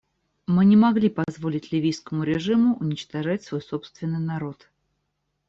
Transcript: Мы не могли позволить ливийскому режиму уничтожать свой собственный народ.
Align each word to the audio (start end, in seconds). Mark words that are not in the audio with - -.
Мы 0.47 0.65
не 0.65 0.75
могли 0.75 1.09
позволить 1.11 1.71
ливийскому 1.71 2.23
режиму 2.23 2.75
уничтожать 2.75 3.43
свой 3.43 3.61
собственный 3.61 4.17
народ. 4.17 4.67